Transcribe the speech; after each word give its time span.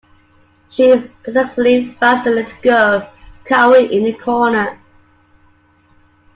She 0.69 0.99
successfully 1.23 1.95
finds 1.99 2.23
the 2.23 2.31
little 2.31 2.59
girl 2.63 3.13
cowering 3.45 3.91
in 3.93 4.07
a 4.07 4.13
corner. 4.17 4.79